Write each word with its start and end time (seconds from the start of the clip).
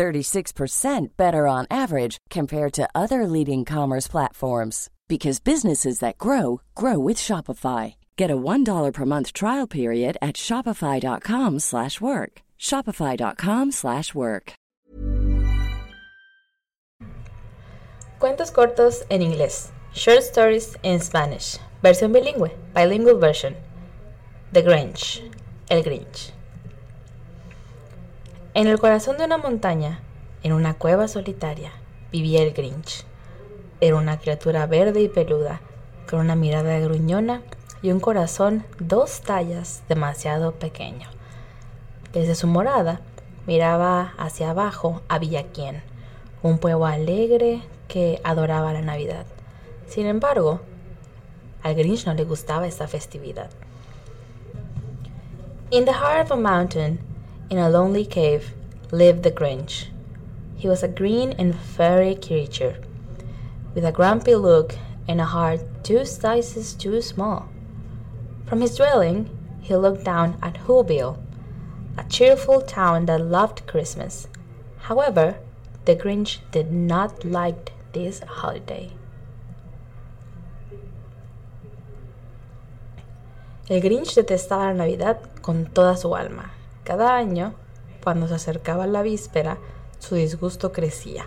36% 0.00 1.08
better 1.18 1.46
on 1.46 1.66
average 1.70 2.16
compared 2.30 2.72
to 2.72 2.88
other 2.94 3.26
leading 3.26 3.66
commerce 3.66 4.08
platforms 4.08 4.88
because 5.08 5.40
businesses 5.40 5.98
that 5.98 6.16
grow 6.16 6.62
grow 6.74 6.98
with 6.98 7.18
Shopify. 7.18 7.94
Get 8.16 8.30
a 8.30 8.36
$1 8.36 8.92
per 8.94 9.04
month 9.04 9.32
trial 9.34 9.66
period 9.66 10.16
at 10.22 10.36
shopify.com/work. 10.36 12.32
shopify.com/work. 12.58 14.52
Cuentos 18.20 18.50
cortos 18.52 18.96
en 19.10 19.20
inglés. 19.22 19.70
Short 19.92 20.22
stories 20.22 20.76
in 20.82 21.00
Spanish. 21.00 21.58
Versión 21.82 22.12
bilingüe. 22.12 22.50
Bilingual 22.74 23.18
version. 23.18 23.54
The 24.52 24.62
Grinch. 24.62 25.20
El 25.70 25.82
Grinch. 25.82 26.32
En 28.52 28.66
el 28.66 28.80
corazón 28.80 29.16
de 29.16 29.24
una 29.24 29.38
montaña, 29.38 30.00
en 30.42 30.52
una 30.52 30.74
cueva 30.74 31.06
solitaria, 31.06 31.70
vivía 32.10 32.42
el 32.42 32.52
Grinch. 32.52 33.04
Era 33.80 33.94
una 33.94 34.18
criatura 34.18 34.66
verde 34.66 35.00
y 35.02 35.08
peluda, 35.08 35.60
con 36.10 36.18
una 36.18 36.34
mirada 36.34 36.80
gruñona 36.80 37.42
y 37.80 37.92
un 37.92 38.00
corazón 38.00 38.64
dos 38.80 39.20
tallas 39.20 39.84
demasiado 39.88 40.50
pequeño. 40.50 41.08
Desde 42.12 42.34
su 42.34 42.48
morada 42.48 43.00
miraba 43.46 44.14
hacia 44.18 44.50
abajo 44.50 45.00
a 45.08 45.20
Villaquien, 45.20 45.84
un 46.42 46.58
pueblo 46.58 46.86
alegre 46.86 47.62
que 47.86 48.20
adoraba 48.24 48.72
la 48.72 48.82
Navidad. 48.82 49.26
Sin 49.86 50.06
embargo, 50.06 50.60
al 51.62 51.76
Grinch 51.76 52.04
no 52.04 52.14
le 52.14 52.24
gustaba 52.24 52.66
esta 52.66 52.88
festividad. 52.88 53.50
In 55.70 55.84
the 55.84 55.92
heart 55.92 56.24
of 56.24 56.32
a 56.32 56.36
mountain, 56.36 57.09
in 57.50 57.58
a 57.58 57.68
lonely 57.68 58.06
cave, 58.06 58.52
lived 58.92 59.24
the 59.24 59.30
Grinch. 59.30 59.86
He 60.56 60.68
was 60.68 60.84
a 60.84 60.88
green 60.88 61.32
and 61.32 61.58
furry 61.58 62.14
creature, 62.14 62.76
with 63.74 63.84
a 63.84 63.92
grumpy 63.92 64.36
look 64.36 64.76
and 65.08 65.20
a 65.20 65.24
heart 65.24 65.60
two 65.82 66.04
sizes 66.04 66.74
too 66.74 67.02
small. 67.02 67.48
From 68.46 68.60
his 68.60 68.76
dwelling, 68.76 69.28
he 69.60 69.74
looked 69.74 70.04
down 70.04 70.38
at 70.40 70.54
Whoville, 70.66 71.18
a 71.98 72.04
cheerful 72.04 72.60
town 72.60 73.06
that 73.06 73.20
loved 73.20 73.66
Christmas. 73.66 74.28
However, 74.82 75.36
the 75.86 75.96
Grinch 75.96 76.38
did 76.52 76.70
not 76.70 77.24
like 77.24 77.72
this 77.92 78.20
holiday. 78.20 78.92
El 83.68 83.80
Grinch 83.80 84.14
detestaba 84.14 84.66
la 84.66 84.84
Navidad 84.84 85.18
con 85.42 85.66
toda 85.66 85.96
su 85.96 86.14
alma. 86.14 86.50
Cada 86.90 87.14
año, 87.14 87.54
cuando 88.02 88.26
se 88.26 88.34
acercaba 88.34 88.84
la 88.88 89.02
víspera, 89.02 89.58
su 90.00 90.16
disgusto 90.16 90.72
crecía. 90.72 91.24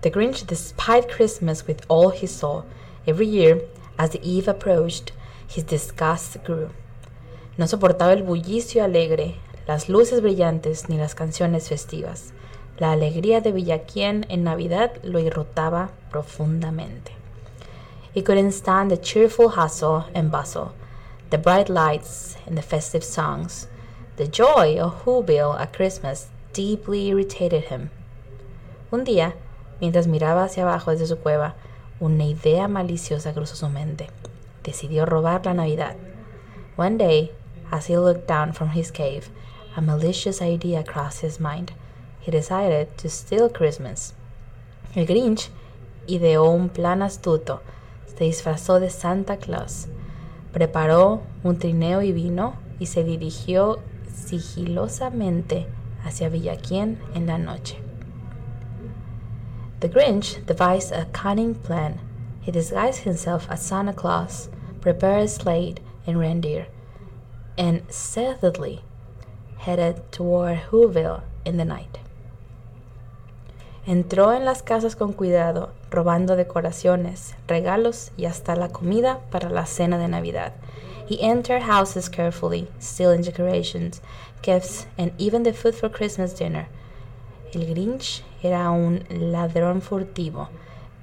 The 0.00 0.10
Grinch 0.10 0.44
despised 0.44 1.08
Christmas 1.08 1.64
with 1.68 1.82
all 1.86 2.10
his 2.10 2.32
soul. 2.32 2.64
Every 3.06 3.28
year, 3.28 3.62
as 3.96 4.10
the 4.10 4.20
eve 4.24 4.48
approached, 4.48 5.12
his 5.46 5.64
disgust 5.64 6.38
grew. 6.44 6.70
No 7.56 7.68
soportaba 7.68 8.12
el 8.12 8.24
bullicio 8.24 8.82
alegre, 8.82 9.36
las 9.68 9.88
luces 9.88 10.20
brillantes 10.20 10.88
ni 10.88 10.96
las 10.96 11.14
canciones 11.14 11.68
festivas. 11.68 12.32
La 12.80 12.90
alegría 12.90 13.40
de 13.40 13.52
Villaquien 13.52 14.26
en 14.28 14.42
Navidad 14.42 14.98
lo 15.04 15.20
irritaba 15.20 15.90
profundamente. 16.10 17.12
He 18.12 18.24
couldn't 18.24 18.50
stand 18.50 18.90
the 18.90 19.00
cheerful 19.00 19.50
hustle 19.50 20.06
and 20.12 20.32
bustle, 20.32 20.72
the 21.30 21.38
bright 21.38 21.68
lights 21.68 22.36
and 22.48 22.58
the 22.58 22.62
festive 22.62 23.04
songs. 23.04 23.68
The 24.18 24.26
joy 24.26 24.80
of 24.80 25.04
Whoville 25.04 25.56
at 25.60 25.72
Christmas 25.72 26.26
deeply 26.52 27.06
irritated 27.06 27.66
him. 27.66 27.90
Un 28.90 29.04
día, 29.04 29.34
mientras 29.80 30.08
miraba 30.08 30.42
hacia 30.42 30.64
abajo 30.64 30.90
desde 30.90 31.06
su 31.06 31.18
cueva, 31.18 31.54
una 32.00 32.24
idea 32.24 32.66
maliciosa 32.66 33.32
cruzó 33.32 33.54
su 33.54 33.68
mente. 33.68 34.08
Decidió 34.64 35.06
robar 35.06 35.46
la 35.46 35.54
Navidad. 35.54 35.94
One 36.74 36.98
day, 36.98 37.30
as 37.70 37.86
he 37.86 37.96
looked 37.96 38.26
down 38.26 38.52
from 38.52 38.70
his 38.70 38.90
cave, 38.90 39.30
a 39.76 39.80
malicious 39.80 40.42
idea 40.42 40.82
crossed 40.82 41.22
his 41.22 41.38
mind. 41.38 41.70
He 42.20 42.32
decided 42.32 42.88
to 42.98 43.08
steal 43.08 43.48
Christmas. 43.48 44.14
El 44.96 45.06
Grinch 45.06 45.48
ideó 46.08 46.52
un 46.52 46.70
plan 46.70 47.02
astuto. 47.02 47.60
Se 48.06 48.24
disfrazó 48.24 48.80
de 48.80 48.90
Santa 48.90 49.36
Claus. 49.36 49.86
Preparó 50.52 51.20
un 51.44 51.60
trineo 51.60 52.02
y 52.02 52.10
vino 52.10 52.56
y 52.80 52.86
se 52.86 53.04
dirigió 53.04 53.78
sigilosamente 54.26 55.66
hacia 56.04 56.28
Villaquien 56.28 56.98
en 57.14 57.26
la 57.26 57.38
noche. 57.38 57.76
The 59.80 59.88
Grinch 59.88 60.44
devised 60.44 60.92
a 60.92 61.06
cunning 61.12 61.54
plan. 61.54 62.00
He 62.40 62.50
disguised 62.50 63.04
himself 63.04 63.48
as 63.50 63.62
Santa 63.62 63.92
Claus, 63.92 64.48
prepared 64.80 65.24
a 65.24 65.28
sled 65.28 65.80
and 66.06 66.18
reindeer, 66.18 66.66
and 67.56 67.82
stealthily 67.88 68.82
headed 69.58 70.10
toward 70.10 70.58
Whoville 70.70 71.22
in 71.44 71.58
the 71.58 71.64
night. 71.64 71.98
Entró 73.86 74.34
en 74.34 74.44
las 74.44 74.62
casas 74.62 74.96
con 74.96 75.12
cuidado, 75.12 75.70
robando 75.90 76.36
decoraciones, 76.36 77.36
regalos 77.46 78.10
y 78.16 78.26
hasta 78.26 78.54
la 78.54 78.68
comida 78.68 79.20
para 79.30 79.48
la 79.48 79.64
cena 79.64 79.96
de 79.96 80.08
Navidad. 80.08 80.52
He 81.08 81.22
entered 81.22 81.62
houses 81.62 82.06
carefully, 82.10 82.68
stealing 82.78 83.22
decorations, 83.22 84.02
gifts, 84.42 84.86
and 84.98 85.12
even 85.16 85.42
the 85.42 85.54
food 85.54 85.74
for 85.74 85.88
Christmas 85.88 86.34
dinner. 86.34 86.68
El 87.54 87.62
Grinch 87.62 88.20
era 88.42 88.70
un 88.70 89.04
ladrón 89.08 89.80
furtivo 89.80 90.48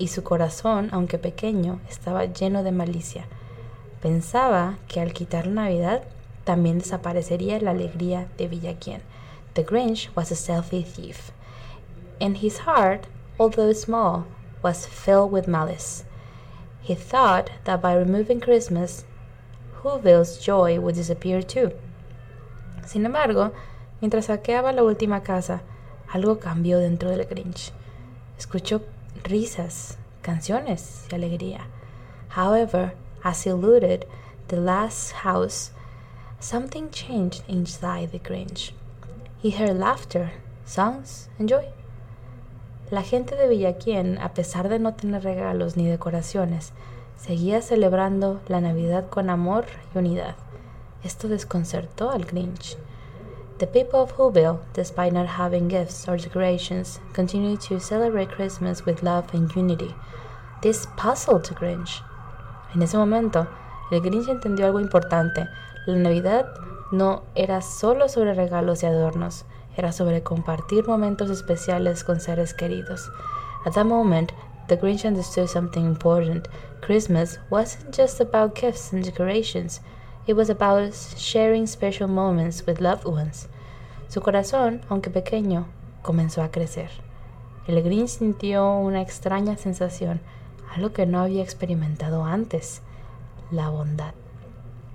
y 0.00 0.08
su 0.08 0.22
corazón, 0.22 0.88
aunque 0.90 1.18
pequeño, 1.18 1.78
estaba 1.88 2.24
lleno 2.26 2.64
de 2.64 2.72
malicia. 2.72 3.26
Pensaba 4.02 4.76
que 4.88 5.00
al 5.00 5.12
quitar 5.12 5.46
Navidad 5.46 6.02
también 6.44 6.80
desaparecería 6.80 7.60
la 7.60 7.70
alegría 7.70 8.26
de 8.36 8.48
Villaquien. 8.48 9.02
The 9.54 9.62
Grinch 9.62 10.10
was 10.16 10.32
a 10.32 10.34
stealthy 10.34 10.82
thief, 10.82 11.30
and 12.20 12.38
his 12.38 12.62
heart, 12.66 13.06
although 13.38 13.72
small, 13.72 14.24
was 14.64 14.84
filled 14.84 15.30
with 15.30 15.46
malice. 15.46 16.02
He 16.82 16.96
thought 16.96 17.50
that 17.62 17.80
by 17.80 17.94
removing 17.94 18.40
Christmas, 18.40 19.04
Whoville's 19.82 20.38
joy 20.38 20.78
would 20.78 20.94
disappear 20.94 21.42
too. 21.42 21.72
Sin 22.86 23.04
embargo, 23.04 23.52
mientras 24.00 24.26
saqueaba 24.26 24.72
la 24.72 24.82
última 24.82 25.22
casa, 25.22 25.62
algo 26.12 26.38
cambió 26.38 26.78
dentro 26.78 27.10
del 27.10 27.24
Grinch. 27.26 27.72
Escuchó 28.38 28.82
risas, 29.24 29.98
canciones 30.22 31.06
y 31.10 31.14
alegría. 31.14 31.66
However, 32.36 32.94
as 33.24 33.44
he 33.44 33.52
looted 33.52 34.06
the 34.48 34.56
last 34.56 35.12
house, 35.24 35.72
something 36.38 36.90
changed 36.90 37.42
inside 37.48 38.10
the 38.10 38.18
Grinch. 38.18 38.72
He 39.42 39.50
heard 39.50 39.78
laughter, 39.78 40.32
songs, 40.64 41.28
and 41.38 41.48
joy. 41.48 41.66
La 42.90 43.02
gente 43.02 43.34
de 43.36 43.48
Villaquien, 43.48 44.18
a 44.18 44.34
pesar 44.34 44.68
de 44.68 44.78
no 44.78 44.92
tener 44.92 45.22
regalos 45.22 45.76
ni 45.76 45.86
decoraciones, 45.86 46.72
seguía 47.22 47.62
celebrando 47.62 48.40
la 48.48 48.60
Navidad 48.60 49.08
con 49.08 49.30
amor 49.30 49.64
y 49.94 49.98
unidad. 49.98 50.34
Esto 51.04 51.28
desconcertó 51.28 52.10
al 52.10 52.24
Grinch. 52.24 52.76
The 53.58 53.68
people 53.68 54.00
of 54.00 54.18
Whoville, 54.18 54.58
despite 54.74 55.12
not 55.12 55.28
having 55.38 55.68
gifts 55.68 56.08
or 56.08 56.16
decorations, 56.16 57.00
continued 57.14 57.60
to 57.68 57.78
celebrate 57.78 58.34
Christmas 58.34 58.84
with 58.84 59.04
love 59.04 59.26
and 59.32 59.48
unity. 59.54 59.94
This 60.62 60.88
puzzled 60.96 61.44
the 61.44 61.54
Grinch. 61.54 62.02
En 62.74 62.82
ese 62.82 62.96
momento, 62.96 63.46
el 63.92 64.00
Grinch 64.00 64.28
entendió 64.28 64.66
algo 64.66 64.80
importante. 64.80 65.46
La 65.86 65.96
Navidad 65.96 66.46
no 66.90 67.22
era 67.36 67.62
solo 67.62 68.08
sobre 68.08 68.34
regalos 68.34 68.82
y 68.82 68.86
adornos, 68.86 69.44
era 69.76 69.92
sobre 69.92 70.24
compartir 70.24 70.88
momentos 70.88 71.30
especiales 71.30 72.02
con 72.02 72.18
seres 72.18 72.52
queridos. 72.52 73.12
At 73.64 73.74
that 73.74 73.86
moment, 73.86 74.32
the 74.68 74.76
Grinch 74.76 75.04
understood 75.04 75.48
something 75.48 75.84
important. 75.84 76.48
Christmas 76.80 77.38
wasn't 77.50 77.94
just 77.94 78.20
about 78.20 78.54
gifts 78.54 78.92
and 78.92 79.04
decorations, 79.04 79.80
it 80.26 80.34
was 80.34 80.48
about 80.48 80.94
sharing 81.16 81.66
special 81.66 82.08
moments 82.08 82.64
with 82.66 82.80
loved 82.80 83.04
ones. 83.04 83.48
Su 84.08 84.20
corazón, 84.20 84.82
aunque 84.88 85.10
pequeño, 85.10 85.66
comenzó 86.02 86.42
a 86.44 86.48
crecer. 86.48 86.90
El 87.66 87.82
Grinch 87.82 88.18
sintió 88.18 88.78
una 88.78 89.00
extraña 89.00 89.56
sensación, 89.56 90.20
algo 90.74 90.92
que 90.92 91.06
no 91.06 91.20
había 91.20 91.42
experimentado 91.42 92.24
antes, 92.24 92.82
la 93.50 93.68
bondad. 93.68 94.14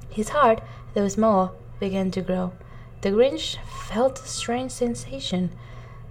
His 0.09 0.29
heart, 0.29 0.63
though 0.93 1.07
small, 1.07 1.51
began 1.79 2.11
to 2.11 2.21
grow. 2.21 2.51
The 3.01 3.11
Grinch 3.11 3.57
felt 3.89 4.19
a 4.19 4.27
strange 4.27 4.71
sensation, 4.71 5.51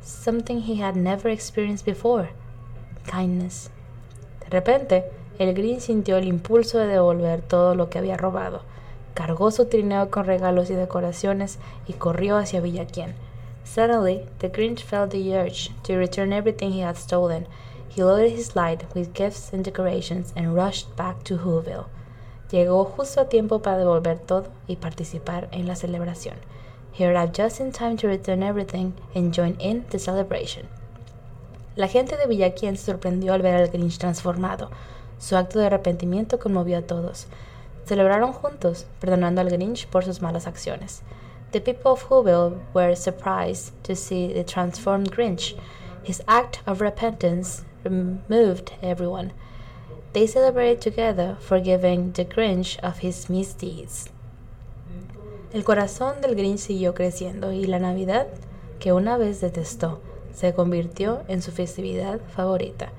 something 0.00 0.60
he 0.60 0.76
had 0.76 0.96
never 0.96 1.28
experienced 1.28 1.84
before 1.84 2.30
kindness. 3.06 3.70
De 4.40 4.50
repente, 4.50 5.04
el 5.38 5.54
Grinch 5.54 5.80
sintió 5.80 6.16
el 6.16 6.26
impulso 6.26 6.78
de 6.78 6.86
devolver 6.86 7.42
todo 7.42 7.74
lo 7.74 7.88
que 7.88 7.98
había 7.98 8.16
robado. 8.16 8.62
Cargó 9.14 9.50
su 9.50 9.66
trineo 9.66 10.10
con 10.10 10.24
regalos 10.24 10.70
y 10.70 10.74
decoraciones 10.74 11.58
y 11.86 11.94
corrió 11.94 12.36
hacia 12.36 12.60
Villaquien. 12.60 13.14
Suddenly, 13.64 14.26
the 14.38 14.48
Grinch 14.48 14.82
felt 14.82 15.10
the 15.10 15.36
urge 15.36 15.72
to 15.82 15.96
return 15.96 16.32
everything 16.32 16.72
he 16.72 16.82
had 16.82 16.96
stolen. 16.96 17.46
He 17.88 18.02
loaded 18.02 18.32
his 18.32 18.46
slide 18.46 18.86
with 18.94 19.14
gifts 19.14 19.52
and 19.52 19.64
decorations 19.64 20.32
and 20.36 20.54
rushed 20.54 20.94
back 20.96 21.24
to 21.24 21.38
Whoville. 21.38 21.86
Llegó 22.50 22.84
justo 22.84 23.22
a 23.22 23.28
tiempo 23.28 23.60
para 23.60 23.78
devolver 23.78 24.18
todo 24.18 24.48
y 24.68 24.76
participar 24.76 25.48
en 25.50 25.66
la 25.66 25.74
celebración. 25.74 26.36
He 26.92 27.04
arrived 27.04 27.34
just 27.34 27.60
in 27.60 27.72
time 27.72 27.96
to 27.98 28.08
return 28.08 28.42
everything 28.42 28.94
and 29.14 29.34
join 29.34 29.56
in 29.58 29.84
the 29.90 29.98
celebration. 29.98 30.68
La 31.76 31.88
gente 31.88 32.16
de 32.16 32.26
Villaquien 32.26 32.78
se 32.78 32.86
sorprendió 32.86 33.34
al 33.34 33.42
ver 33.42 33.54
al 33.54 33.68
Grinch 33.68 33.98
transformado. 33.98 34.70
Su 35.18 35.36
acto 35.36 35.58
de 35.58 35.66
arrepentimiento 35.66 36.38
conmovió 36.38 36.78
a 36.78 36.82
todos. 36.82 37.26
Celebraron 37.84 38.32
juntos, 38.32 38.86
perdonando 38.98 39.42
al 39.42 39.50
Grinch 39.50 39.86
por 39.86 40.02
sus 40.02 40.22
malas 40.22 40.46
acciones. 40.46 41.02
The 41.52 41.60
people 41.60 41.90
of 41.90 42.10
Whoville 42.10 42.56
were 42.72 42.96
surprised 42.96 43.74
to 43.82 43.94
see 43.94 44.32
the 44.32 44.42
transformed 44.42 45.12
Grinch. 45.12 45.54
His 46.02 46.22
act 46.26 46.60
of 46.66 46.80
repentance 46.80 47.62
moved 47.84 48.72
everyone. 48.80 49.32
They 50.14 50.26
celebrated 50.26 50.80
together, 50.80 51.36
forgiving 51.40 52.12
the 52.12 52.24
Grinch 52.24 52.78
of 52.82 53.02
his 53.02 53.28
misdeeds. 53.28 54.06
El 55.52 55.62
corazón 55.62 56.22
del 56.22 56.36
Grinch 56.36 56.60
siguió 56.60 56.94
creciendo 56.94 57.52
y 57.52 57.66
la 57.66 57.78
Navidad, 57.78 58.28
que 58.80 58.94
una 58.94 59.18
vez 59.18 59.42
detestó, 59.42 60.00
se 60.36 60.52
convirtió 60.52 61.22
en 61.28 61.40
su 61.40 61.50
festividad 61.50 62.20
favorita. 62.28 62.92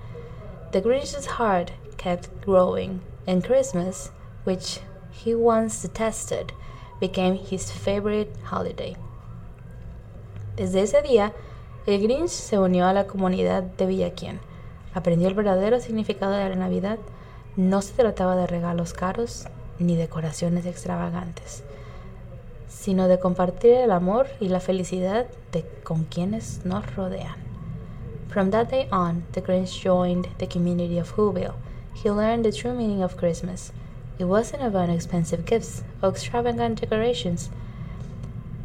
The 0.72 0.82
Grinch's 0.82 1.28
heart 1.38 1.72
kept 1.98 2.30
growing, 2.44 3.02
and 3.28 3.46
Christmas, 3.46 4.12
which 4.44 4.80
he 5.12 5.36
once 5.36 5.88
detested, 5.88 6.52
became 7.00 7.36
his 7.36 7.72
favorite 7.72 8.34
holiday. 8.52 8.96
Desde 10.56 10.82
ese 10.82 11.04
día, 11.04 11.32
el 11.86 12.02
Grinch 12.02 12.32
se 12.32 12.58
unió 12.58 12.88
a 12.88 12.94
la 12.94 13.06
comunidad 13.06 13.62
de 13.62 13.86
Villaquien. 13.86 14.40
Aprendió 14.96 15.28
el 15.28 15.36
verdadero 15.36 15.80
significado 15.80 16.32
de 16.32 16.50
la 16.50 16.56
Navidad. 16.56 16.98
No 17.56 17.84
se 17.84 17.94
trataba 17.94 18.36
de 18.36 18.48
regalos 18.48 18.94
caros 18.94 19.46
ni 19.78 19.96
decoraciones 19.96 20.66
extravagantes, 20.66 21.64
sino 22.68 23.08
de 23.08 23.20
compartir 23.20 23.74
el 23.74 23.92
amor 23.92 24.28
y 24.40 24.50
la 24.50 24.60
felicidad 24.60 25.28
de 25.52 25.66
con 25.84 26.06
quienes 26.06 26.66
nos 26.66 26.96
rodean. 26.96 27.36
From 28.30 28.52
that 28.52 28.70
day 28.70 28.88
on, 28.92 29.24
the 29.32 29.42
Grinch 29.42 29.82
joined 29.82 30.28
the 30.38 30.48
community 30.48 30.98
of 31.00 31.16
Whoville. 31.16 31.56
He 31.96 32.12
learned 32.12 32.46
the 32.46 32.52
true 32.52 32.74
meaning 32.74 33.02
of 33.02 33.18
Christmas. 33.18 33.72
It 34.20 34.26
wasn't 34.26 34.64
about 34.64 34.90
expensive 34.90 35.46
gifts 35.46 35.84
or 36.02 36.10
extravagant 36.10 36.82
decorations, 36.82 37.50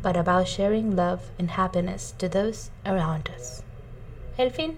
but 0.03 0.17
about 0.17 0.49
sharing 0.49 0.97
love 0.97 1.31
and 1.39 1.51
happiness 1.51 2.13
to 2.19 2.29
those 2.29 2.71
around 2.85 3.31
us. 3.35 3.63
El 4.39 4.51
fin. 4.51 4.77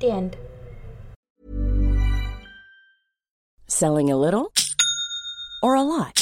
The 0.00 0.10
end. 0.10 0.36
Selling 3.68 4.10
a 4.10 4.16
little 4.16 4.52
or 5.62 5.74
a 5.74 5.82
lot? 5.82 6.21